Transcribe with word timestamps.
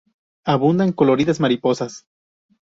Abundan 0.53 0.93
coloridas 0.93 1.39
mariposas. 1.39 2.07